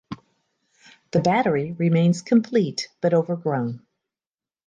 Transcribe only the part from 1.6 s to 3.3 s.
remains complete but